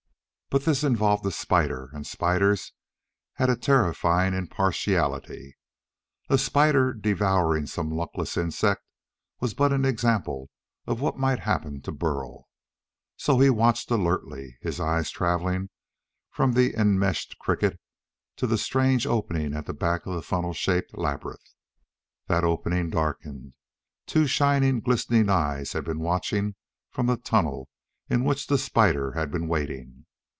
But 0.53 0.65
this 0.65 0.83
involved 0.83 1.25
a 1.25 1.31
spider, 1.31 1.89
and 1.93 2.05
spiders 2.05 2.73
have 3.35 3.47
a 3.47 3.55
terrifying 3.55 4.33
impartiality. 4.33 5.55
A 6.29 6.37
spider 6.37 6.93
devouring 6.93 7.67
some 7.67 7.89
luckless 7.89 8.35
insect 8.35 8.83
was 9.39 9.53
but 9.53 9.71
an 9.71 9.85
example 9.85 10.49
of 10.85 10.99
what 10.99 11.17
might 11.17 11.39
happen 11.39 11.79
to 11.83 11.93
Burl. 11.93 12.49
So 13.15 13.39
he 13.39 13.49
watched 13.49 13.89
alertly, 13.91 14.57
his 14.61 14.81
eyes 14.81 15.09
traveling 15.09 15.69
from 16.29 16.51
the 16.51 16.75
enmeshed 16.75 17.37
cricket 17.39 17.79
to 18.35 18.45
the 18.45 18.57
strange 18.57 19.07
opening 19.07 19.53
at 19.53 19.67
the 19.67 19.73
back 19.73 20.05
of 20.05 20.13
the 20.13 20.21
funnel 20.21 20.51
shaped 20.53 20.97
labyrinth. 20.97 21.53
That 22.27 22.43
opening 22.43 22.89
darkened. 22.89 23.53
Two 24.05 24.27
shining, 24.27 24.81
glistening 24.81 25.29
eyes 25.29 25.71
had 25.71 25.85
been 25.85 25.99
watching 25.99 26.55
from 26.89 27.05
the 27.05 27.15
tunnel 27.15 27.69
in 28.09 28.25
which 28.25 28.47
the 28.47 28.57
spider 28.57 29.13
had 29.13 29.31
been 29.31 29.47
waiting. 29.47 29.99